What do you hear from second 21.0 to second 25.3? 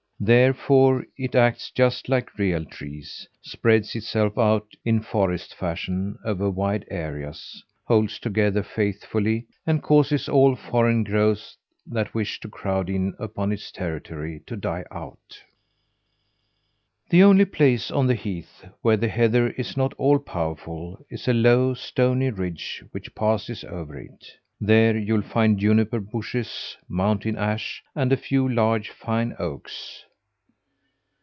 is a low, stony ridge which passes over it. There you'll